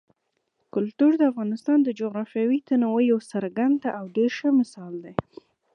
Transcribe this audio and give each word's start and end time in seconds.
کلتور 0.73 1.11
د 1.17 1.23
افغانستان 1.31 1.79
د 1.83 1.89
جغرافیوي 1.99 2.59
تنوع 2.67 2.99
یو 3.11 3.19
څرګند 3.31 3.79
او 3.97 4.03
ډېر 4.15 4.31
ښه 4.37 4.49
مثال 4.59 4.93
دی. 5.03 5.13